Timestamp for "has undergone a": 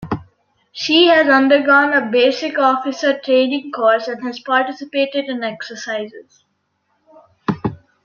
1.09-2.09